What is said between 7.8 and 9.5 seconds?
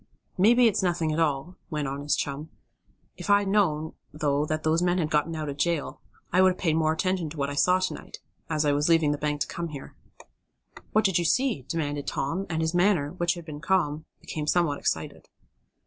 night, as I was leaving the bank to